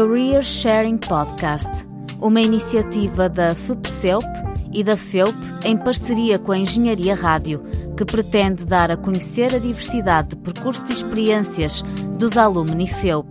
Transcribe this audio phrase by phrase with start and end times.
[0.00, 1.86] Career Sharing Podcast,
[2.22, 4.24] uma iniciativa da FUPCELP
[4.72, 7.62] e da FEUP em parceria com a Engenharia Rádio,
[7.98, 11.82] que pretende dar a conhecer a diversidade de percursos e experiências
[12.18, 13.28] dos alumni FEUP.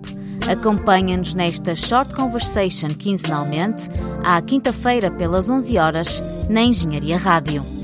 [0.48, 3.90] Acompanha-nos nesta Short Conversation quinzenalmente,
[4.24, 7.79] à quinta-feira pelas 11 horas, na Engenharia Rádio.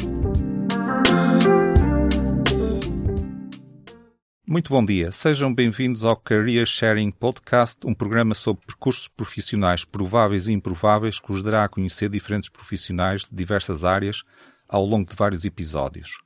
[4.48, 5.12] Muito bom dia.
[5.12, 11.30] Sejam bem-vindos ao Career Sharing Podcast, um programa sobre percursos profissionais prováveis e improváveis que
[11.30, 14.22] vos dará a conhecer diferentes profissionais de diversas áreas
[14.70, 16.20] ao longo de vários episódios.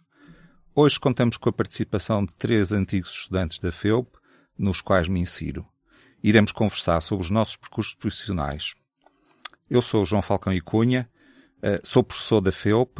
[0.75, 4.09] Hoje contamos com a participação de três antigos estudantes da FEUP,
[4.57, 5.65] nos quais me insiro.
[6.21, 8.73] Iremos conversar sobre os nossos percursos profissionais.
[9.69, 11.09] Eu sou João Falcão e Cunha,
[11.61, 12.99] eh, sou professor da FEUP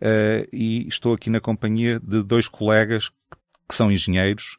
[0.00, 3.37] eh, e estou aqui na companhia de dois colegas que
[3.74, 4.56] são engenheiros.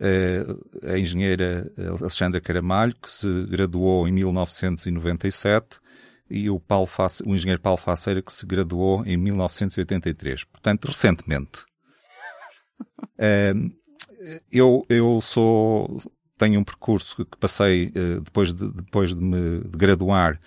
[0.00, 5.78] Uh, a engenheira Alexandra Caramalho, que se graduou em 1997,
[6.30, 10.44] e o, Paulo Face, o engenheiro Paulo Faceira, que se graduou em 1983.
[10.44, 11.64] Portanto, recentemente.
[13.18, 13.70] Uh,
[14.50, 16.00] eu, eu sou,
[16.38, 20.40] tenho um percurso que passei uh, depois de, depois de me graduar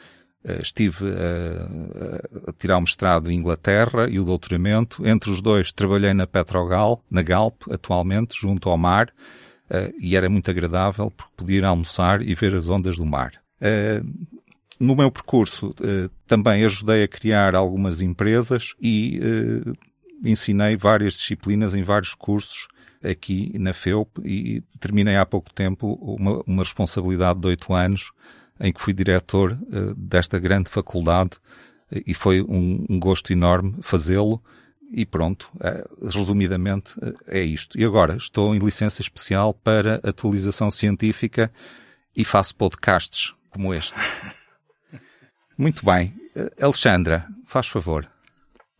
[0.61, 5.05] estive a, a, tirar o mestrado em Inglaterra e o doutoramento.
[5.07, 9.09] Entre os dois trabalhei na Petrogal, na Galp, atualmente, junto ao mar,
[9.69, 13.31] uh, e era muito agradável porque podia ir almoçar e ver as ondas do mar.
[14.77, 15.73] No meu percurso
[16.27, 19.17] também ajudei a criar algumas empresas e
[20.21, 22.67] ensinei várias disciplinas em vários cursos
[23.03, 28.11] aqui na FEUP e terminei há pouco tempo uma, uma responsabilidade de oito anos
[28.63, 31.31] em que fui diretor uh, desta grande faculdade
[31.91, 34.41] uh, e foi um, um gosto enorme fazê-lo.
[34.89, 36.93] E pronto, uh, resumidamente
[37.27, 37.77] é isto.
[37.77, 41.51] E agora estou em licença especial para atualização científica
[42.15, 43.95] e faço podcasts como este.
[45.57, 46.13] Muito bem.
[46.59, 48.09] Alexandra, faz favor.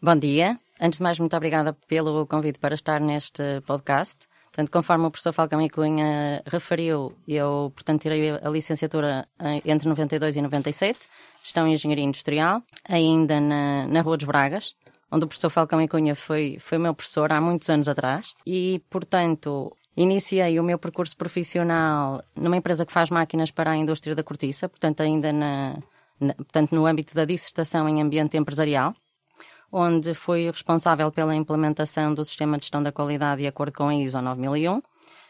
[0.02, 0.58] Bom dia.
[0.82, 4.28] Antes de mais, muito obrigada pelo convite para estar neste podcast.
[4.54, 9.28] Portanto, conforme o professor Falcão e Cunha referiu, eu, portanto, tirei a licenciatura
[9.66, 11.00] entre 92 e 97,
[11.42, 14.76] gestão em Engenharia Industrial, ainda na, na Rua dos Bragas,
[15.12, 18.36] onde o professor Falcão e Cunha foi, foi meu professor há muitos anos atrás.
[18.46, 24.14] E, portanto, iniciei o meu percurso profissional numa empresa que faz máquinas para a indústria
[24.14, 25.74] da cortiça, portanto, ainda na,
[26.20, 28.94] na portanto, no âmbito da dissertação em ambiente empresarial
[29.74, 33.96] onde fui responsável pela implementação do sistema de gestão da qualidade de acordo com a
[33.96, 34.80] ISO 9001.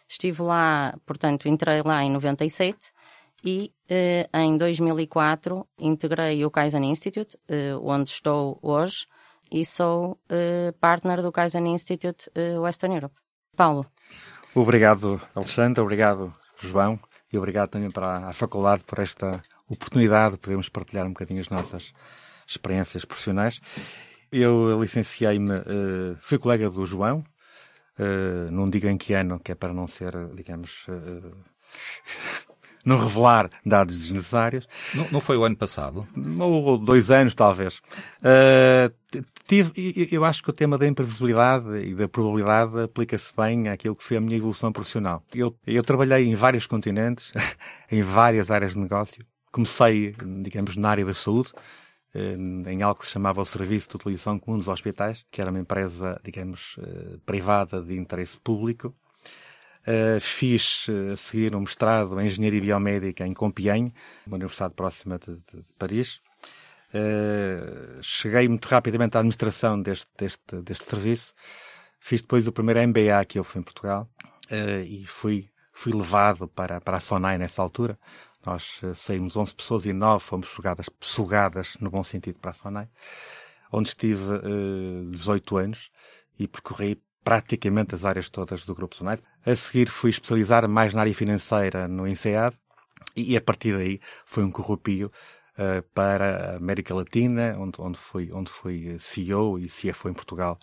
[0.07, 2.91] Estive lá, portanto, entrei lá em 97
[3.45, 9.07] e eh, em 2004 integrei o Kaizen Institute, eh, onde estou hoje,
[9.49, 13.15] e sou eh, partner do Kaizen Institute eh, Western Europe.
[13.55, 13.85] Paulo.
[14.53, 16.99] Obrigado, Alexandre, obrigado, João,
[17.31, 21.49] e obrigado também para a faculdade por esta oportunidade de podermos partilhar um bocadinho as
[21.49, 21.93] nossas
[22.45, 23.61] experiências profissionais.
[24.35, 27.23] Eu licenciei-me, uh, fui colega do João,
[27.99, 31.38] uh, não digo em que ano, que é para não ser, digamos, uh,
[32.83, 34.67] não revelar dados desnecessários.
[34.95, 36.07] Não, não, foi o ano passado?
[36.39, 37.77] Ou dois anos, talvez.
[38.23, 43.95] Uh, tive, eu acho que o tema da imprevisibilidade e da probabilidade aplica-se bem àquilo
[43.95, 45.23] que foi a minha evolução profissional.
[45.33, 47.31] Eu, eu trabalhei em vários continentes,
[47.91, 49.23] em várias áreas de negócio.
[49.51, 51.59] Comecei, digamos, na área da saúde, eh,
[52.16, 55.59] em algo que se chamava o Serviço de Utilização Comum dos Hospitais, que era uma
[55.59, 58.96] empresa, digamos, eh, privada de interesse público.
[59.85, 63.94] Uh, fiz a seguir um mestrado em Engenharia Biomédica em Compiègne,
[64.25, 66.22] uma universidade próxima de, de, Paris.
[68.02, 71.34] Cheguei muito rapidamente à administração deste, deste, deste serviço.
[72.00, 74.07] Fiz depois o primeiro MBA que eu fui em Portugal
[74.88, 78.00] e fui, fui levado para, para a SONAI nessa altura,
[78.45, 82.53] nós uh, saímos 11 pessoas e 9 fomos sugadas, sugadas no bom sentido para a
[82.53, 82.89] Sonai,
[83.71, 85.91] onde estive uh, eh, 18 anos
[86.37, 89.19] e percorri praticamente as áreas todas do Grupo Sonai.
[89.45, 92.55] A seguir fui especializar mais na área financeira no INSEAD
[93.16, 95.11] e, a partir daí foi um corrupio
[95.57, 100.59] uh, para a América Latina, onde, onde, fui, onde fui CEO e CFO em Portugal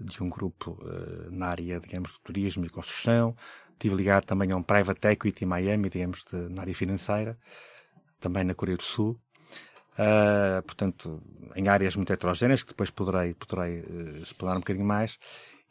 [0.00, 3.36] de um grupo uh, na área, digamos, de turismo e construção,
[3.72, 7.38] Estive ligado também a um private equity em Miami, digamos, de, na área financeira,
[8.20, 9.18] também na Coreia do Sul.
[9.92, 11.22] Uh, portanto,
[11.54, 15.18] em áreas muito heterogêneas, que depois poderei, poderei uh, explorar um bocadinho mais.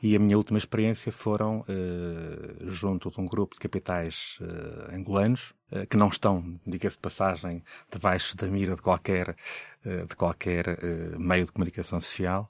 [0.03, 5.53] E a minha última experiência foram uh, junto de um grupo de capitais uh, angolanos,
[5.71, 9.35] uh, que não estão, diga-se de passagem, debaixo da mira de qualquer,
[9.83, 10.77] de qualquer
[11.17, 12.49] meio de comunicação social,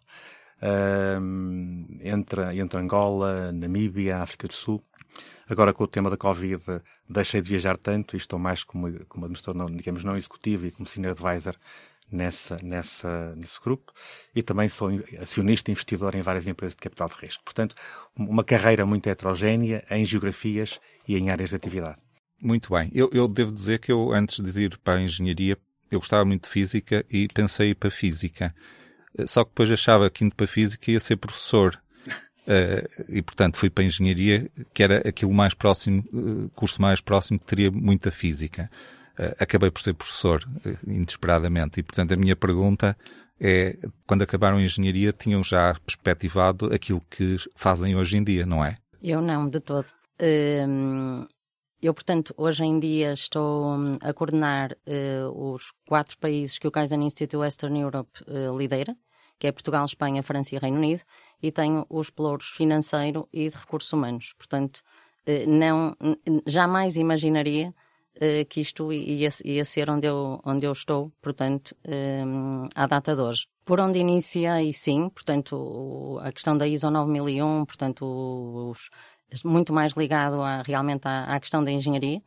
[2.02, 4.84] entre, entre Angola, Namíbia, África do Sul,
[5.50, 6.64] Agora, com o tema da Covid,
[7.10, 10.72] deixei de viajar tanto e estou mais como, como administrador, não, digamos, não executivo e
[10.72, 11.56] como senior advisor
[12.12, 13.94] nessa, nessa, nesse grupo
[14.36, 17.44] e também sou acionista e investidor em várias empresas de capital de risco.
[17.44, 17.76] Portanto,
[18.16, 22.00] uma carreira muito heterogénea em geografias e em áreas de atividade.
[22.42, 22.90] Muito bem.
[22.94, 25.58] Eu, eu devo dizer que eu, antes de vir para a engenharia,
[25.90, 28.54] eu gostava muito de física e pensei para física.
[29.28, 31.80] Só que depois achava que indo para física ia ser professor.
[32.42, 37.00] Uh, e portanto fui para a engenharia, que era aquilo mais próximo, uh, curso mais
[37.00, 38.70] próximo que teria muita física.
[39.18, 40.44] Uh, acabei por ser professor,
[40.86, 41.80] inesperadamente.
[41.80, 42.98] E portanto a minha pergunta
[43.40, 43.78] é,
[44.08, 48.76] quando acabaram a engenharia, tinham já perspectivado aquilo que fazem hoje em dia, não é?
[49.02, 49.88] Eu não, de todo.
[50.68, 51.26] Hum,
[51.82, 54.78] eu, portanto, hoje em dia estou hum, a coordenar
[55.34, 58.12] os quatro países que o Kaizen Institute Western Europe
[58.56, 58.96] lidera,
[59.42, 61.02] que é Portugal, Espanha, França e Reino Unido,
[61.42, 64.36] e tenho os pelouros financeiro e de recursos humanos.
[64.38, 64.84] Portanto,
[65.26, 65.98] eh, não,
[66.46, 67.74] jamais imaginaria
[68.20, 72.24] eh, que isto ia, ia, ser onde eu, onde eu estou, portanto, eh,
[72.76, 73.48] à data de hoje.
[73.66, 78.06] Por onde iniciei, sim, portanto, a questão da ISO 9001, portanto,
[78.70, 78.92] os,
[79.44, 82.22] muito mais ligado a, realmente à, à questão da engenharia.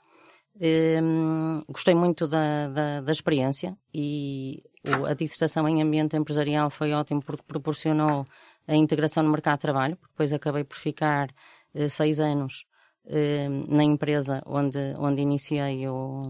[0.61, 4.63] Um, gostei muito da, da, da, experiência e
[5.07, 8.27] a dissertação em ambiente empresarial foi ótimo porque proporcionou
[8.67, 11.31] a integração no mercado de trabalho, depois acabei por ficar
[11.75, 12.65] uh, seis anos
[13.07, 16.21] uh, na empresa onde, onde iniciei o,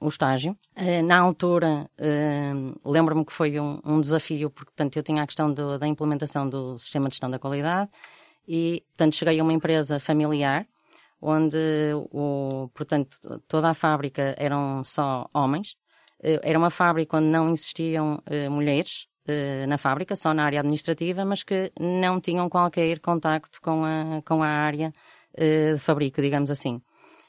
[0.00, 0.56] o estágio.
[0.76, 1.90] Uh, na altura,
[2.84, 6.48] lembro-me que foi um, um, desafio, porque portanto, eu tinha a questão do, da implementação
[6.48, 7.90] do sistema de gestão da qualidade
[8.46, 10.66] e, portanto, cheguei a uma empresa familiar,
[11.20, 11.58] onde,
[12.12, 15.76] o, portanto, toda a fábrica eram só homens.
[16.22, 21.42] Era uma fábrica onde não existiam mulheres, eh, na fábrica, só na área administrativa, mas
[21.42, 24.92] que não tinham qualquer contacto com a, com a área
[25.34, 26.82] de fabrico, digamos assim.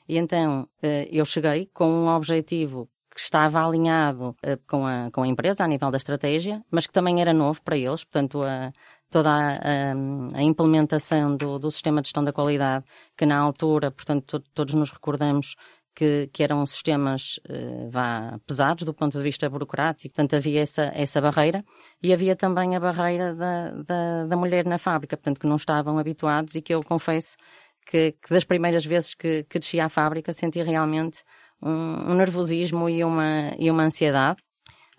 [0.10, 0.68] E então
[1.10, 4.36] eu cheguei com um objetivo que estava alinhado
[4.68, 7.78] com, a, com a empresa a nível da estratégia, mas que também era novo para
[7.78, 8.72] eles, portanto, a,
[9.12, 12.86] toda a, a, a implementação do, do, sistema de gestão da qualidade,
[13.18, 15.56] que na altura, portanto, to, todos nos recordamos
[15.96, 20.92] que, que eram sistemas uh, vá, pesados do ponto de vista burocrático, portanto havia essa,
[20.96, 21.64] essa barreira
[22.02, 25.98] e havia também a barreira da, da, da mulher na fábrica, portanto que não estavam
[25.98, 27.38] habituados e que eu confesso
[27.86, 31.24] que, que das primeiras vezes que, que desci à fábrica senti realmente
[31.62, 34.42] um, um nervosismo e uma, e uma ansiedade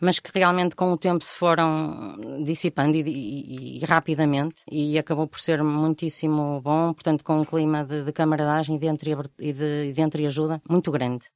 [0.03, 5.29] mas que realmente com o tempo se foram dissipando e, e, e, rapidamente e acabou
[5.29, 9.53] por ser muitíssimo bom, portanto com um clima de, de camaradagem e de, entre, e
[9.53, 11.27] de, de entreajuda muito grande.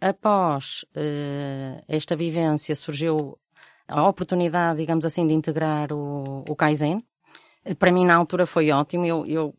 [0.00, 3.36] Após uh, esta vivência surgiu
[3.88, 7.04] a oportunidade, digamos assim, de integrar o, o Kaizen.
[7.80, 9.54] Para mim na altura foi ótimo, eu, eu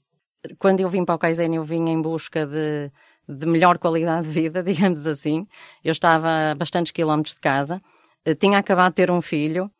[0.57, 2.89] quando eu vim para o Kaizen eu vim em busca de,
[3.27, 5.45] de melhor qualidade de vida, digamos assim.
[5.83, 7.98] Eu estava a bastantes quilómetros de casa eh,
[8.39, 9.71] tinha acabado de ter um filho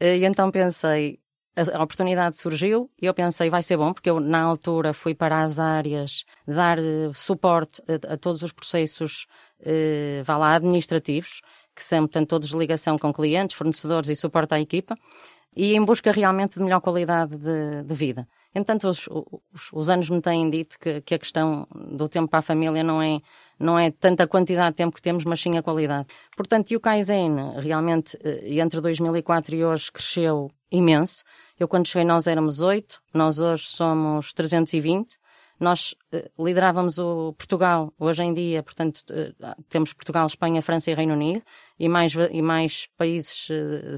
[0.00, 1.18] eh, e então pensei,
[1.56, 5.42] a oportunidade surgiu e eu pensei, vai ser bom, porque eu na altura fui para
[5.42, 9.26] as áreas dar eh, suporte a, a todos os processos,
[10.24, 11.40] vá lá, administrativos,
[11.74, 14.94] que são, portanto, todos de ligação com clientes, fornecedores e suporte à equipa,
[15.56, 18.28] e em busca realmente de melhor qualidade de, de vida.
[18.56, 22.38] Entanto, os, os, os, anos me têm dito que, que, a questão do tempo para
[22.38, 23.20] a família não é,
[23.60, 26.08] não é tanta quantidade de tempo que temos, mas sim a qualidade.
[26.34, 31.22] Portanto, e o Kaizen realmente, eh, entre 2004 e hoje, cresceu imenso.
[31.60, 35.18] Eu, quando cheguei, nós éramos oito, nós hoje somos 320.
[35.60, 40.94] Nós uh, liderávamos o Portugal hoje em dia, portanto, uh, temos Portugal, Espanha, França e
[40.94, 41.42] Reino Unido,
[41.78, 43.48] e mais, e mais países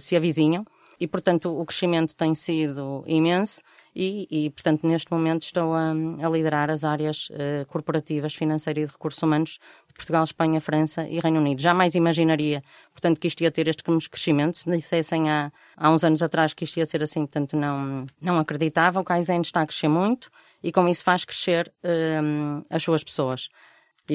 [0.00, 0.64] se avizinham.
[0.98, 3.62] E, portanto, o crescimento tem sido imenso
[3.94, 8.86] e, e portanto, neste momento estou a, a liderar as áreas uh, corporativas, financeira e
[8.86, 11.60] de recursos humanos de Portugal, Espanha, França e Reino Unido.
[11.60, 14.56] Jamais imaginaria, portanto, que isto ia ter este crescimento.
[14.56, 18.06] Se me dissessem há, há uns anos atrás que isto ia ser assim, portanto, não,
[18.20, 19.00] não acreditava.
[19.00, 20.30] O Kaizen está a crescer muito
[20.62, 23.48] e com isso faz crescer uh, as suas pessoas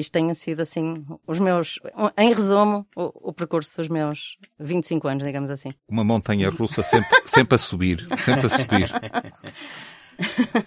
[0.00, 0.94] isto tenha sido assim,
[1.26, 1.78] os meus,
[2.16, 5.68] em resumo, o, o, percurso dos meus 25 anos, digamos assim.
[5.88, 8.90] Uma montanha russa sempre, sempre a subir, sempre a subir.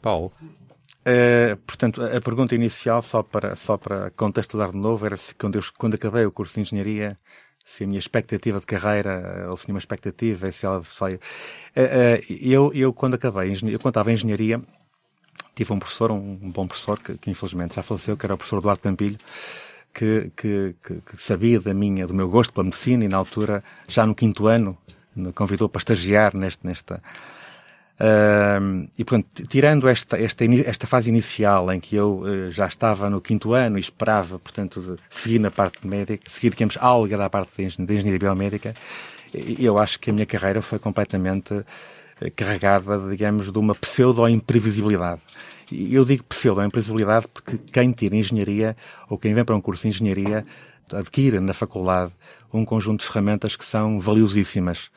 [0.00, 0.32] Paulo.
[1.00, 5.56] Uh, portanto, a pergunta inicial, só para, só para contextualizar de novo, era se quando,
[5.56, 7.18] eu, quando acabei o curso de Engenharia,
[7.64, 11.14] se a minha expectativa de carreira, ou se tinha uma expectativa, se ela foi...
[11.14, 14.60] Uh, uh, eu, eu, quando acabei, eu quando estava em Engenharia,
[15.54, 18.58] tive um professor, um, bom professor, que, que, infelizmente já faleceu, que era o professor
[18.58, 19.18] Eduardo Campilho,
[19.92, 24.06] que, que, que, sabia da minha, do meu gosto pela medicina e na altura, já
[24.06, 24.76] no quinto ano,
[25.14, 27.02] me convidou para estagiar neste, nesta,
[28.00, 33.10] Uh, e, portanto, tirando esta, esta, esta fase inicial em que eu uh, já estava
[33.10, 37.50] no quinto ano e esperava, portanto, seguir na parte médica, seguir, digamos, alga da parte
[37.58, 38.74] de engenharia biomédica,
[39.58, 41.62] eu acho que a minha carreira foi completamente
[42.36, 45.22] carregada, digamos, de uma pseudo-imprevisibilidade.
[45.72, 48.76] Eu digo pseudo-imprevisibilidade porque quem tira engenharia
[49.08, 50.44] ou quem vem para um curso de engenharia
[50.92, 52.12] adquire na faculdade
[52.52, 54.90] um conjunto de ferramentas que são valiosíssimas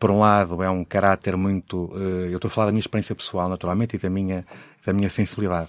[0.00, 1.92] por um lado, é um caráter muito.
[1.94, 4.46] Eh, eu estou a falar da minha experiência pessoal, naturalmente, e da minha,
[4.84, 5.68] da minha sensibilidade.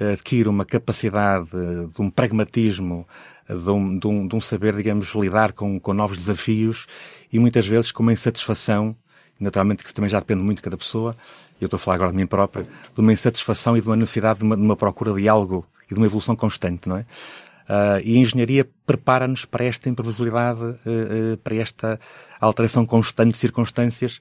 [0.00, 3.06] Adquire uma capacidade de um pragmatismo,
[3.48, 6.86] de um, de um, de um saber, digamos, lidar com, com novos desafios
[7.30, 8.96] e muitas vezes com uma insatisfação,
[9.38, 11.16] naturalmente que também já depende muito de cada pessoa,
[11.60, 14.38] eu estou a falar agora de mim própria, de uma insatisfação e de uma necessidade
[14.38, 17.06] de uma, de uma procura de algo e de uma evolução constante, não é?
[17.68, 21.98] Uh, e a engenharia prepara-nos para esta imprevisibilidade, uh, uh, para esta
[22.40, 24.20] alteração constante de circunstâncias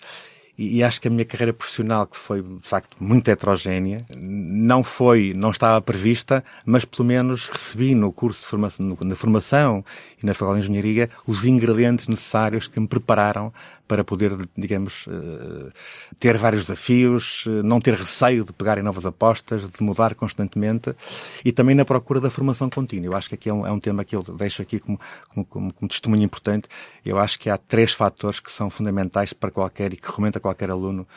[0.57, 4.83] e, e, acho que a minha carreira profissional, que foi de facto muito heterogénea, não
[4.83, 9.85] foi, não estava prevista, mas pelo menos recebi no curso de formação, na formação
[10.21, 13.53] e na Faculdade de Engenharia os ingredientes necessários que me prepararam
[13.87, 15.71] para poder, digamos, eh,
[16.19, 20.95] ter vários desafios, eh, não ter receio de pegar em novas apostas, de mudar constantemente
[21.43, 23.07] e também na procura da formação contínua.
[23.07, 24.99] Eu acho que aqui é um, é um tema que eu deixo aqui como,
[25.29, 26.67] como, como, como testemunho importante.
[27.05, 30.39] Eu acho que há três fatores que são fundamentais para qualquer e que recomendo a
[30.39, 31.07] qualquer aluno,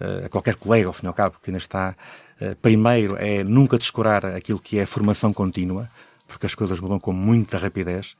[0.00, 1.94] eh, a qualquer colega, ao fim e ao cabo, que ainda está.
[2.60, 5.88] Primeiro é nunca descurar aquilo que é formação contínua,
[6.28, 8.14] porque as coisas mudam com muita rapidez.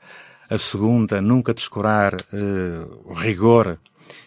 [0.49, 3.77] A segunda, nunca descurar uh, o rigor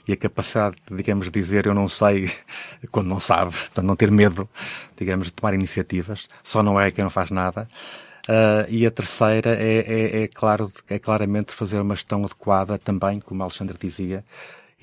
[0.07, 2.31] e a capacidade, digamos, de dizer eu não sei
[2.91, 4.49] quando não sabe, portanto não ter medo,
[4.97, 6.29] digamos, de tomar iniciativas.
[6.43, 7.69] Só não é quem não faz nada.
[8.29, 13.19] Uh, e a terceira é, é, é, claro, é claramente fazer uma gestão adequada também,
[13.19, 14.25] como Alexandre dizia,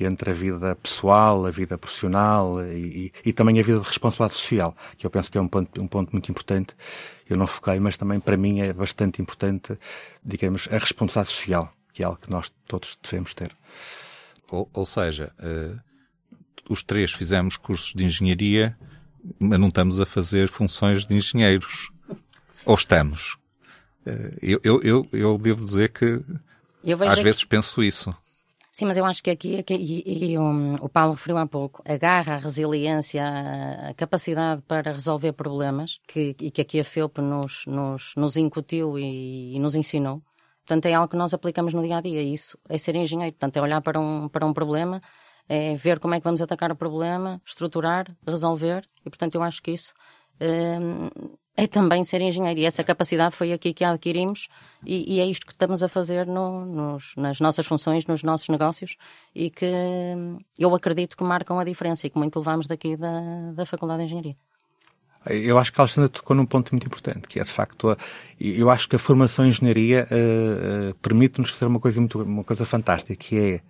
[0.06, 4.40] entre a vida pessoal, a vida profissional e, e, e, também a vida de responsabilidade
[4.40, 6.76] social, que eu penso que é um ponto, um ponto muito importante.
[7.28, 9.78] Eu não foquei, mas também para mim é bastante importante,
[10.24, 13.56] digamos, a responsabilidade social, que é algo que nós todos devemos ter.
[14.52, 15.80] Ou, ou seja, uh,
[16.70, 18.78] os três fizemos cursos de engenharia,
[19.40, 21.90] mas não estamos a fazer funções de engenheiros.
[22.66, 23.38] Ou estamos?
[24.06, 26.22] Uh, eu, eu, eu, eu devo dizer que
[27.10, 28.16] às vezes penso isso.
[28.78, 31.82] Sim, mas eu acho que aqui, aqui e, e um, o Paulo referiu há pouco,
[31.84, 33.24] a garra, a resiliência,
[33.90, 39.00] a capacidade para resolver problemas, que, e que aqui a FEUP nos, nos, nos incutiu
[39.00, 40.22] e, e nos ensinou.
[40.64, 42.22] Portanto, é algo que nós aplicamos no dia a dia.
[42.22, 43.34] Isso é ser engenheiro.
[43.34, 45.02] Portanto, é olhar para um, para um problema,
[45.50, 48.88] é ver como é que vamos atacar o problema, estruturar, resolver.
[49.04, 49.92] E, portanto, eu acho que isso
[50.40, 51.10] um,
[51.58, 52.60] é também ser engenheiro.
[52.60, 54.48] E essa capacidade foi aqui que adquirimos
[54.86, 58.48] e, e é isto que estamos a fazer no, nos, nas nossas funções, nos nossos
[58.48, 58.96] negócios
[59.34, 59.66] e que
[60.58, 64.06] eu acredito que marcam a diferença e que muito levamos daqui da, da Faculdade de
[64.06, 64.47] Engenharia.
[65.30, 67.98] Eu acho que a Alexandra tocou num ponto muito importante, que é de facto, a,
[68.40, 72.44] eu acho que a formação em engenharia uh, uh, permite-nos fazer uma coisa muito, uma
[72.44, 73.62] coisa fantástica, que é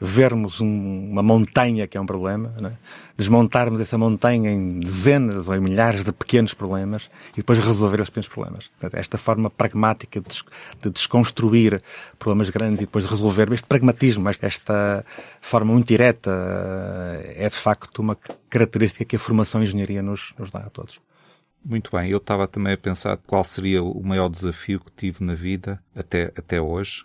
[0.00, 2.72] vermos um, uma montanha que é um problema, né?
[3.16, 8.10] desmontarmos essa montanha em dezenas ou em milhares de pequenos problemas e depois resolver esses
[8.10, 8.68] pequenos problemas.
[8.68, 10.42] Portanto, esta forma pragmática de,
[10.82, 11.82] de, desconstruir
[12.18, 15.04] problemas grandes e depois de resolver, este pragmatismo, esta
[15.40, 18.16] forma muito direta, uh, é de facto uma
[18.50, 21.00] característica que a formação em engenharia nos, nos dá a todos.
[21.64, 25.34] Muito bem, eu estava também a pensar qual seria o maior desafio que tive na
[25.34, 27.04] vida até, até hoje.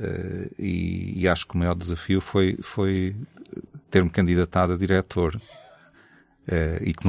[0.00, 3.14] Uh, e, e, acho que o maior desafio foi, foi
[3.90, 5.40] ter-me candidatado a diretor.
[6.48, 7.04] Uh, e que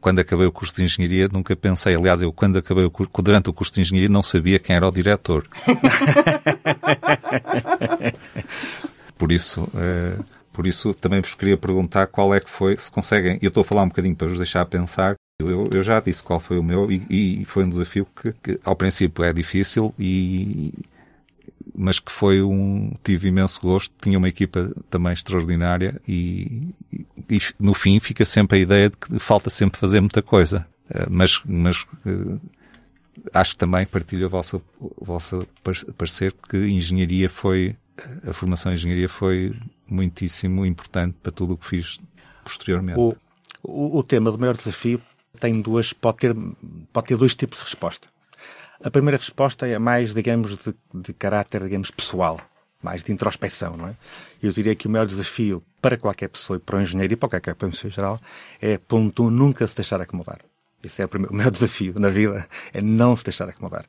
[0.00, 3.48] quando acabei o curso de engenharia nunca pensei, aliás, eu quando acabei o curso, durante
[3.48, 5.46] o curso de engenharia não sabia quem era o diretor.
[9.16, 13.38] por isso, uh, por isso também vos queria perguntar qual é que foi, se conseguem,
[13.42, 16.38] eu estou a falar um bocadinho para vos deixar pensar, eu, eu já disse qual
[16.38, 20.72] foi o meu e, e foi um desafio que, que, ao princípio é difícil e,
[21.76, 26.68] mas que foi um, tive imenso gosto, tinha uma equipa também extraordinária e,
[27.28, 30.64] e, no fim fica sempre a ideia de que falta sempre fazer muita coisa.
[30.88, 32.38] Eh, mas, mas eh,
[33.32, 35.44] acho que também partilho a vossa, a vossa
[35.96, 37.74] parecer que engenharia foi,
[38.28, 39.52] a formação em engenharia foi
[39.88, 42.00] muitíssimo importante para tudo o que fiz
[42.42, 42.98] posteriormente.
[42.98, 43.14] O,
[43.62, 45.00] o, o tema do maior desafio
[45.38, 46.36] tem duas, pode ter,
[46.92, 48.08] pode ter dois tipos de resposta.
[48.82, 52.40] A primeira resposta é mais, digamos, de, de caráter, digamos, pessoal,
[52.82, 53.96] mais de introspecção, não é?
[54.42, 57.54] Eu diria que o maior desafio para qualquer pessoa, para o engenheiro e para qualquer
[57.54, 58.20] pessoa em geral,
[58.60, 60.40] é, ponto, nunca se deixar acomodar.
[60.82, 63.86] Esse é o, primeiro, o maior desafio na vida, é não se deixar acomodar.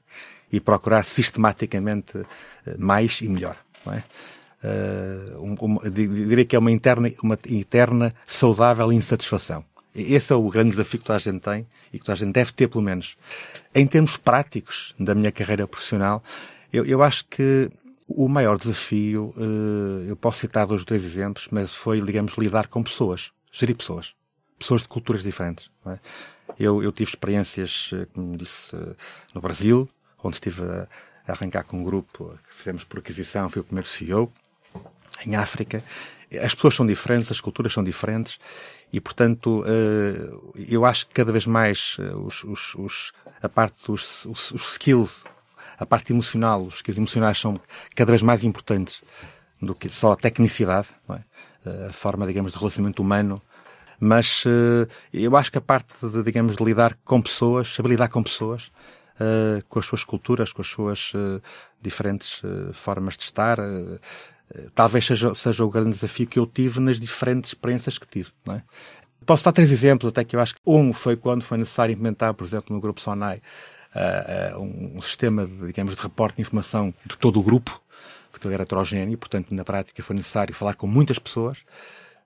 [0.49, 2.25] E procurar sistematicamente
[2.65, 4.03] eh, mais e melhor, não é?
[4.65, 9.63] Uh, um, diria que é uma interna, uma interna saudável insatisfação.
[9.93, 12.33] Esse é o grande desafio que toda a gente tem e que toda a gente
[12.33, 13.15] deve ter, pelo menos.
[13.73, 16.21] Em termos práticos da minha carreira profissional,
[16.73, 17.69] eu, eu acho que
[18.07, 22.83] o maior desafio, uh, eu posso citar dois, dois exemplos, mas foi, digamos, lidar com
[22.83, 24.13] pessoas, gerir pessoas.
[24.59, 25.69] Pessoas de culturas diferentes.
[25.85, 25.97] É?
[26.59, 28.73] Eu, eu, tive experiências, eh, como disse,
[29.33, 29.89] no Brasil,
[30.23, 30.87] onde estive a
[31.27, 34.31] arrancar com um grupo que fizemos por aquisição, fui o primeiro CEO
[35.25, 35.83] em África.
[36.41, 38.39] As pessoas são diferentes, as culturas são diferentes
[38.91, 40.31] e, portanto, eh,
[40.69, 45.23] eu acho que cada vez mais eh, os, os, os, a parte dos os, skills,
[45.77, 47.59] a parte emocional, os skills emocionais são
[47.95, 49.03] cada vez mais importantes
[49.61, 51.19] do que só a tecnicidade, é?
[51.65, 53.41] Eh, a forma, digamos, de relacionamento humano.
[53.97, 54.43] Mas
[55.13, 58.69] eu acho que a parte, de, digamos, de lidar com pessoas, saber lidar com pessoas,
[59.69, 61.13] com as suas culturas, com as suas
[61.81, 62.41] diferentes
[62.73, 63.57] formas de estar,
[64.73, 68.29] talvez seja, seja o grande desafio que eu tive nas diferentes experiências que tive.
[68.49, 68.61] É?
[69.25, 72.33] Posso dar três exemplos, até que eu acho que um foi quando foi necessário implementar,
[72.33, 73.41] por exemplo, no grupo Sonai,
[73.95, 77.81] uh, uh, um, sistema, de, digamos, de reporte de informação de todo o grupo,
[78.39, 81.57] que era heterogéneo, portanto, na prática foi necessário falar com muitas pessoas,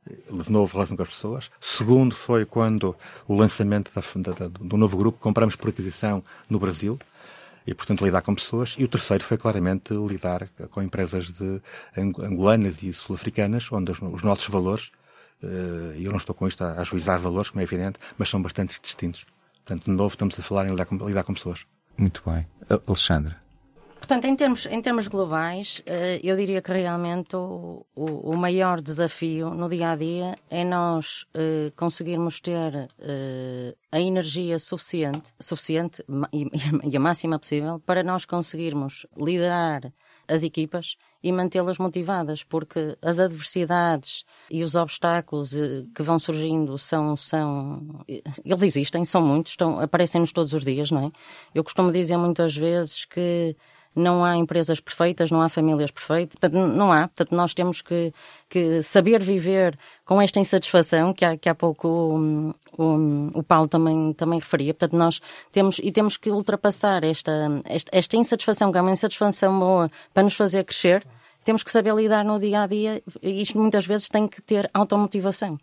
[0.05, 1.51] de novo, relação com as pessoas.
[1.61, 2.95] Segundo foi quando
[3.27, 6.99] o lançamento da, da, do novo grupo, compramos por aquisição no Brasil,
[7.69, 8.75] e, portanto, lidar com pessoas.
[8.79, 11.61] E o terceiro foi claramente lidar com empresas de
[11.95, 14.91] angolanas e sul-africanas, onde os, os, nossos valores,
[15.43, 18.41] eh, e eu não estou com isto a ajuizar valores, como é evidente, mas são
[18.41, 19.23] bastante distintos.
[19.63, 21.63] Portanto, de novo, estamos a falar em lidar com, lidar com pessoas.
[21.95, 22.47] Muito bem.
[22.87, 23.35] Alexandre.
[23.99, 28.81] Portanto, em termos, em termos globais, eh, eu diria que realmente o, o, o maior
[28.81, 36.03] desafio no dia a dia é nós uh, conseguirmos ter uh, a energia suficiente, suficiente
[36.83, 39.93] e a máxima possível para nós conseguirmos liderar
[40.27, 45.51] as equipas e mantê-las motivadas, porque as adversidades e os obstáculos
[45.93, 51.07] que vão surgindo são, são, eles existem, são muitos, estão, aparecem-nos todos os dias, não
[51.07, 51.11] é?
[51.53, 53.55] Eu costumo dizer muitas vezes que
[53.95, 57.07] não há empresas perfeitas, não há famílias perfeitas, portanto, não há.
[57.07, 58.13] Portanto, nós temos que,
[58.47, 63.67] que saber viver com esta insatisfação que há, que há pouco o, o, o Paulo
[63.67, 64.73] também, também referia.
[64.73, 65.19] Portanto, nós
[65.51, 67.31] temos, e temos que ultrapassar esta,
[67.65, 71.05] esta, esta insatisfação, que é uma insatisfação boa para nos fazer crescer.
[71.43, 74.69] Temos que saber lidar no dia a dia e isto muitas vezes tem que ter
[74.73, 75.57] automotivação.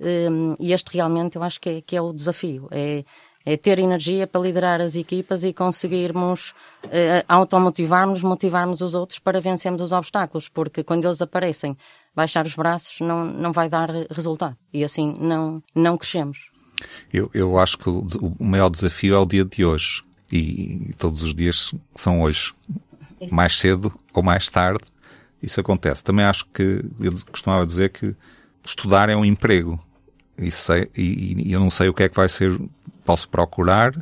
[0.00, 2.68] Um, e este realmente eu acho que é, que é o desafio.
[2.70, 3.04] É,
[3.44, 6.50] é ter energia para liderar as equipas e conseguirmos
[6.84, 11.76] uh, automotivarmos, motivarmos os outros para vencermos os obstáculos, porque quando eles aparecem,
[12.14, 16.50] baixar os braços não, não vai dar resultado e assim não, não crescemos.
[17.12, 18.06] Eu, eu acho que o,
[18.38, 22.52] o maior desafio é o dia de hoje e, e todos os dias são hoje.
[23.20, 23.34] Isso.
[23.34, 24.82] Mais cedo ou mais tarde,
[25.42, 26.02] isso acontece.
[26.02, 28.14] Também acho que, eu costumava dizer que
[28.64, 29.78] estudar é um emprego.
[30.38, 32.58] E, sei, e, e eu não sei o que é que vai ser
[33.10, 33.92] posso procurar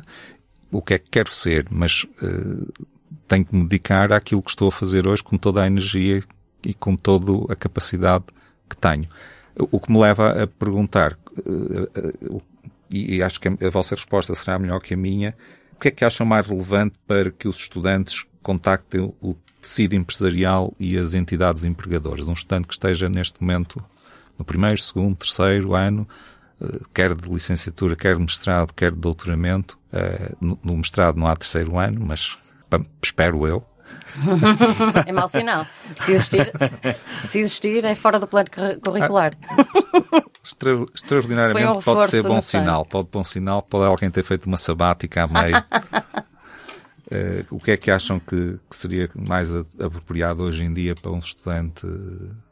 [0.71, 2.85] o que é que quero ser, mas uh,
[3.27, 6.23] tenho que me dedicar àquilo que estou a fazer hoje com toda a energia
[6.63, 8.25] e com toda a capacidade
[8.69, 9.09] que tenho.
[9.55, 12.41] O que me leva a perguntar, uh, uh,
[12.87, 15.35] e acho que a vossa resposta será melhor que a minha,
[15.73, 20.71] o que é que acham mais relevante para que os estudantes contactem o tecido empresarial
[20.79, 22.27] e as entidades empregadoras?
[22.27, 23.83] Um estudante que esteja neste momento
[24.37, 26.07] no primeiro, segundo, terceiro ano,
[26.93, 29.77] quer de licenciatura, quer de mestrado, quer de doutoramento.
[29.91, 32.37] Eh, no mestrado não há terceiro ano, mas
[33.01, 33.65] espero eu.
[35.05, 35.65] é mau sinal.
[35.95, 36.51] Se existir,
[37.25, 38.49] se existir, é fora do plano
[38.83, 39.33] curricular.
[40.43, 42.85] Extra, extraordinariamente pode ser bom sinal.
[42.85, 45.57] Pode bom sinal, pode alguém ter feito uma sabática a meio.
[45.57, 51.11] uh, o que é que acham que, que, seria mais apropriado hoje em dia para
[51.11, 51.87] um estudante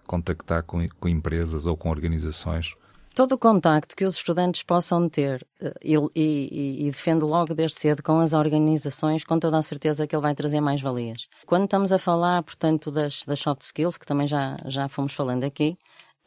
[0.07, 2.73] contactar com, com empresas ou com organizações?
[3.17, 7.79] Todo o contacto que os estudantes possam ter eh, e, e, e, defendo logo desde
[7.79, 11.27] cedo com as organizações, com toda a certeza que ele vai trazer mais valias.
[11.47, 15.43] Quando estamos a falar, portanto, das, das soft skills, que também já, já fomos falando
[15.45, 15.75] aqui,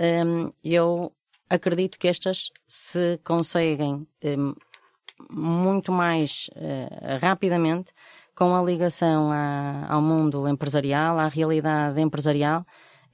[0.00, 1.12] um, eu
[1.48, 4.52] acredito que estas se conseguem um,
[5.30, 7.92] muito mais uh, rapidamente
[8.34, 12.66] com a ligação à, ao mundo empresarial, à realidade empresarial,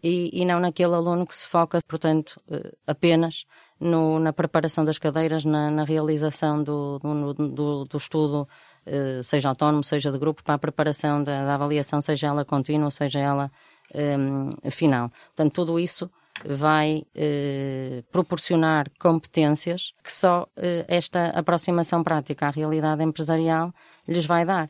[0.03, 3.45] e, e, não naquele aluno que se foca, portanto, uh, apenas
[3.81, 8.49] no, na preparação das cadeiras, na, na realização do, do, do, do estudo,
[8.85, 12.91] eh, seja autónomo, seja de grupo, para a preparação da, da avaliação, seja ela contínua,
[12.91, 13.51] seja ela
[13.93, 15.11] eh, final.
[15.35, 16.11] Portanto, tudo isso
[16.45, 23.73] vai eh, proporcionar competências que só eh, esta aproximação prática à realidade empresarial
[24.07, 24.69] lhes vai dar.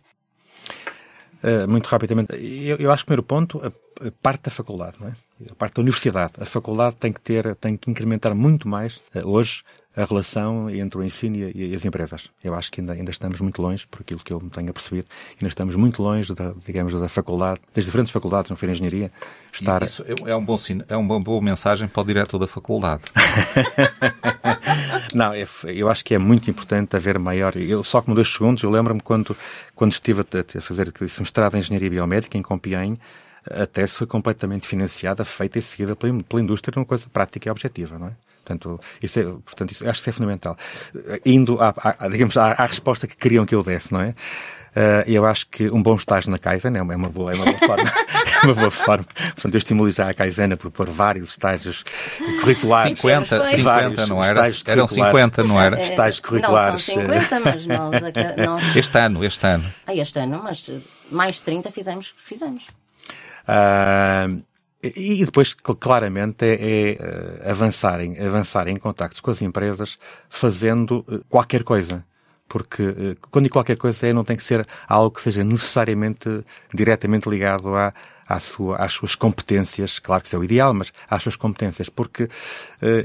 [1.42, 5.08] Uh, muito rapidamente, eu, eu, acho que o primeiro ponto, a parte da faculdade, não
[5.08, 5.12] é?
[5.50, 6.32] A parte da universidade.
[6.40, 9.62] A faculdade tem que ter, tem que incrementar muito mais hoje
[9.96, 12.28] a relação entre o ensino e, as empresas.
[12.44, 15.08] Eu acho que ainda, ainda estamos muito longe, por aquilo que eu me tenho apercebido,
[15.32, 19.10] ainda estamos muito longe, da, digamos, da faculdade, das diferentes faculdades, não foi engenharia,
[19.50, 19.82] estar...
[19.82, 23.04] Isso é um bom é uma boa mensagem para o diretor da faculdade.
[25.14, 27.56] não, é, eu acho que é muito importante haver maior...
[27.56, 29.34] Eu, só como dois segundos, eu lembro-me quando,
[29.74, 32.98] quando estive a, a fazer esse mestrado em Engenharia Biomédica em Compiègne,
[33.50, 37.50] a tese foi completamente financiada, feita e seguida pela, pela indústria, uma coisa prática e
[37.50, 38.12] objetiva, não é?
[38.46, 40.56] Portanto, isso é, portanto, isso, acho que isso é fundamental.
[41.24, 44.10] Indo, à, à digamos, à, à, resposta que queriam que eu desse, não é?
[44.76, 47.34] Uh, eu acho que um bom estágio na Kaizen é uma, é uma, boa, é
[47.34, 47.90] uma boa forma.
[48.42, 49.04] é uma boa forma.
[49.04, 51.82] Portanto, eu estimulo já a Kaizen a propor vários estágios
[52.40, 52.98] curriculares.
[52.98, 54.46] 50, 50 não era?
[54.66, 55.82] Eram 50, não era?
[55.82, 56.86] Estágios curriculares.
[56.88, 58.02] Não, são 50, mas nós,
[58.36, 58.76] nós...
[58.76, 59.64] Este ano, este ano.
[59.86, 60.70] Ah, este ano, mas
[61.10, 62.14] mais de 30 fizemos.
[62.18, 62.62] fizemos.
[64.82, 71.20] E depois, claramente, é, é eh, avançarem, avançarem em contactos com as empresas fazendo eh,
[71.28, 72.04] qualquer coisa.
[72.46, 76.44] Porque eh, quando digo qualquer coisa é, não tem que ser algo que seja necessariamente
[76.72, 77.92] diretamente ligado à,
[78.28, 81.88] à sua, às suas competências, claro que isso é o ideal, mas às suas competências,
[81.88, 82.28] porque uh,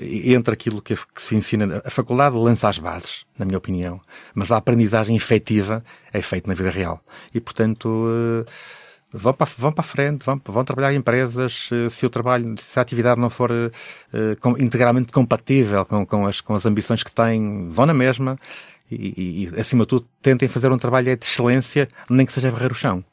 [0.01, 4.01] entre aquilo que, que, se ensina, a faculdade lança as bases, na minha opinião,
[4.33, 7.03] mas a aprendizagem efetiva é feita na vida real.
[7.33, 8.45] E, portanto, uh,
[9.13, 12.55] vão para, vão para a frente, vão, vão trabalhar em empresas, eh, se o trabalho,
[12.57, 13.71] se a atividade não for uh,
[14.39, 18.37] com, integralmente compatível com, com, as, com as ambições que têm, vão na mesma
[18.91, 22.71] e, e, acima de tudo, tentem fazer um trabalho de excelência, nem que seja varrer
[22.71, 23.03] o chão.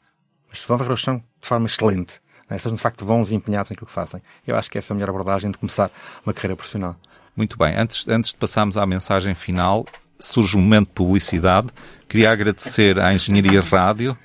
[0.49, 2.19] Mas vão varrer o chão de forma excelente.
[2.49, 2.57] Né?
[2.57, 4.21] Sejam de facto bons e empenhados naquilo que fazem.
[4.45, 5.89] Eu acho que essa é a melhor abordagem de começar
[6.25, 6.95] uma carreira profissional.
[7.35, 7.75] Muito bem.
[7.75, 9.85] Antes, antes de passarmos à mensagem final,
[10.19, 11.69] surge um momento de publicidade.
[12.09, 14.17] Queria agradecer à Engenharia Rádio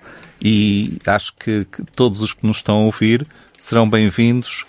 [0.45, 3.27] e acho que, que todos os que nos estão a ouvir
[3.59, 4.65] serão bem-vindos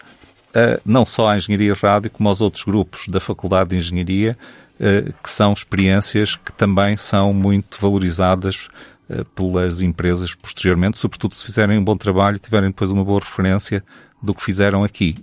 [0.85, 4.37] não só à Engenharia Rádio, como aos outros grupos da Faculdade de Engenharia,
[4.79, 8.69] uh, que são experiências que também são muito valorizadas
[9.09, 13.19] uh, pelas empresas posteriormente, sobretudo se fizerem um bom trabalho e tiverem depois uma boa
[13.19, 13.83] referência
[14.21, 15.15] do que fizeram aqui.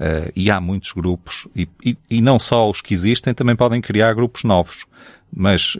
[0.00, 3.80] Uh, e há muitos grupos, e, e, e, não só os que existem, também podem
[3.80, 4.84] criar grupos novos.
[5.34, 5.74] Mas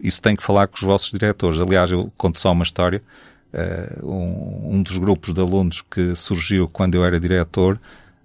[0.00, 1.60] isso tem que falar com os vossos diretores.
[1.60, 3.00] Aliás, eu conto só uma história.
[3.52, 7.78] Uh, um, um, dos grupos de alunos que surgiu quando eu era diretor,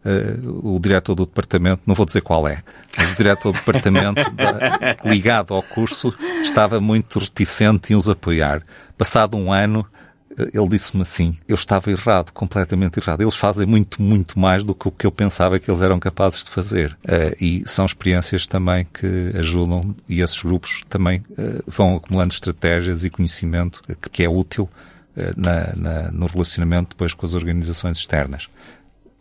[0.06, 2.64] uh, o diretor do departamento, não vou dizer qual é,
[2.98, 8.64] mas o diretor do departamento da, ligado ao curso estava muito reticente em os apoiar.
[8.98, 9.86] Passado um ano,
[10.32, 13.20] uh, ele disse-me assim: eu estava errado, completamente errado.
[13.20, 16.46] Eles fazem muito, muito mais do que o que eu pensava que eles eram capazes
[16.46, 16.98] de fazer.
[17.38, 21.22] e são experiências também que ajudam, e esses grupos também
[21.68, 24.96] vão acumulando estratégias e conhecimento que, é útil eh,
[25.36, 28.48] na, na, no relacionamento depois com as organizações externas.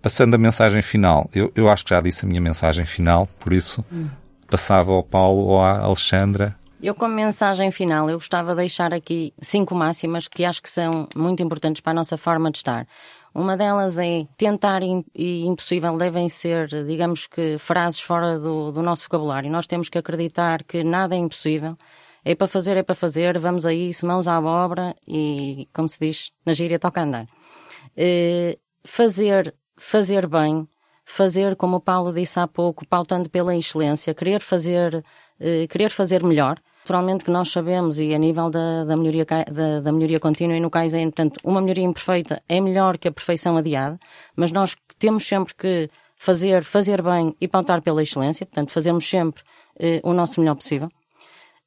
[0.02, 3.52] Passando a mensagem final, eu, eu acho que já disse a minha mensagem final, por
[3.52, 4.08] isso hum.
[4.48, 6.54] passava ao Paulo ou à Alexandra.
[6.80, 11.08] Eu, como mensagem final, eu gostava de deixar aqui cinco máximas que acho que são
[11.16, 12.86] muito importantes para a nossa forma de estar.
[13.34, 19.04] Uma delas é tentar e impossível devem ser, digamos que, frases fora do, do nosso
[19.04, 19.50] vocabulário.
[19.50, 21.76] Nós temos que acreditar que nada é impossível
[22.26, 25.96] é para fazer, é para fazer, vamos a isso, mãos à obra e, como se
[26.00, 27.24] diz, na gíria toca andar.
[27.96, 30.68] Uh, fazer, fazer bem,
[31.04, 36.24] fazer, como o Paulo disse há pouco, pautando pela excelência, querer fazer, uh, querer fazer
[36.24, 36.58] melhor.
[36.80, 40.60] Naturalmente que nós sabemos, e a nível da, da, melhoria, da, da melhoria contínua e
[40.60, 44.00] no Kaizen, portanto, uma melhoria imperfeita é melhor que a perfeição adiada,
[44.34, 49.42] mas nós temos sempre que fazer, fazer bem e pautar pela excelência, portanto, fazermos sempre
[49.78, 50.88] uh, o nosso melhor possível.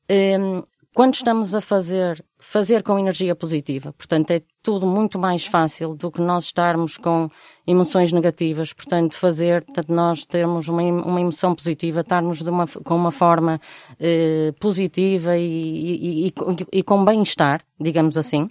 [0.09, 3.93] Um, quando estamos a fazer, fazer com energia positiva.
[3.93, 7.29] Portanto, é tudo muito mais fácil do que nós estarmos com
[7.67, 8.73] emoções negativas.
[8.73, 13.61] Portanto, fazer, portanto, nós termos uma, uma emoção positiva, estarmos uma, com uma forma
[13.99, 16.33] eh, positiva e, e, e,
[16.73, 18.49] e com bem-estar, digamos assim.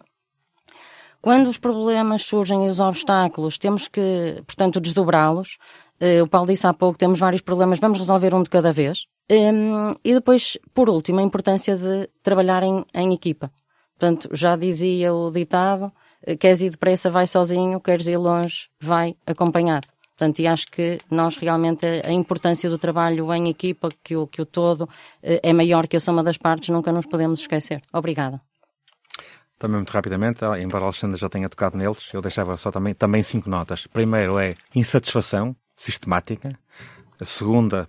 [1.20, 5.58] Quando os problemas surgem e os obstáculos, temos que, portanto, desdobrá-los.
[5.98, 9.06] Eh, o Paulo disse há pouco, temos vários problemas, vamos resolver um de cada vez.
[9.30, 13.52] Um, e depois, por último, a importância de trabalhar em, em equipa.
[13.98, 15.92] Portanto, já dizia o ditado,
[16.38, 19.86] queres ir depressa, vai sozinho, queres ir longe, vai acompanhado.
[20.16, 24.42] Portanto, e acho que nós realmente a importância do trabalho em equipa, que o, que
[24.42, 24.88] o todo
[25.22, 27.82] eh, é maior que a soma das partes, nunca nos podemos esquecer.
[27.92, 28.40] Obrigada.
[29.58, 33.22] Também muito rapidamente, embora a Alexandra já tenha tocado neles, eu deixava só também, também
[33.22, 33.86] cinco notas.
[33.86, 36.58] Primeiro é insatisfação sistemática.
[37.20, 37.88] A segunda,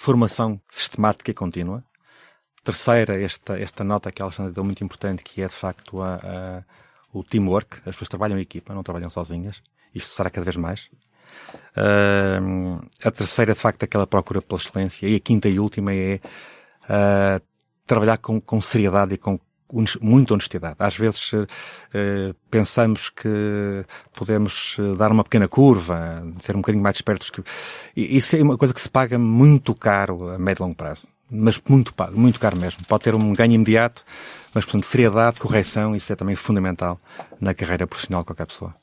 [0.00, 1.82] formação sistemática e contínua.
[2.62, 6.14] Terceira, esta, esta nota que a Alexandre deu muito importante, que é de facto a,
[6.14, 6.62] a,
[7.12, 7.78] o teamwork.
[7.78, 9.60] As pessoas trabalham em equipa, não trabalham sozinhas.
[9.92, 10.88] Isto será cada vez mais.
[11.76, 15.04] Uh, a terceira, de facto, é aquela procura pela excelência.
[15.08, 16.20] E a quinta e última é
[16.84, 17.44] uh,
[17.84, 19.36] trabalhar com, com seriedade e com
[20.00, 20.76] muita honestidade.
[20.78, 21.46] Às vezes uh,
[22.50, 23.84] pensamos que
[24.16, 27.30] podemos dar uma pequena curva, ser um bocadinho mais espertos.
[27.30, 27.42] Que...
[27.96, 31.06] Isso é uma coisa que se paga muito caro a médio e longo prazo.
[31.30, 32.84] Mas muito, muito caro mesmo.
[32.86, 34.02] Pode ter um ganho imediato,
[34.54, 36.98] mas, portanto, seriedade, correção, isso é também fundamental
[37.38, 38.74] na carreira profissional de qualquer pessoa.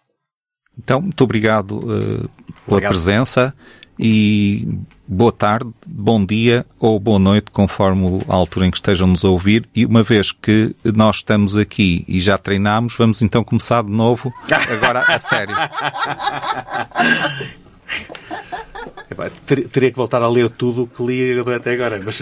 [0.78, 2.30] Então, muito obrigado uh, pela
[2.68, 2.92] obrigado.
[2.92, 3.54] presença
[3.98, 9.24] e boa tarde, bom dia ou boa noite, conforme a altura em que estejam nos
[9.24, 9.68] a ouvir.
[9.76, 14.34] E uma vez que nós estamos aqui e já treinámos, vamos então começar de novo,
[14.72, 15.56] agora a sério.
[19.72, 22.22] Teria que voltar a ler tudo o que li até agora, mas